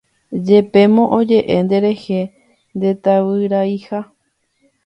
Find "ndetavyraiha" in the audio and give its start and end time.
2.75-3.99